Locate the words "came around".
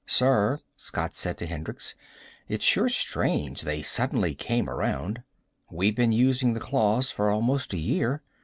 4.33-5.21